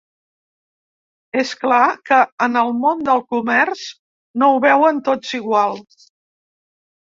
[1.41, 3.85] És clar que en el món del comerç
[4.45, 5.79] no ho veuen tots igual.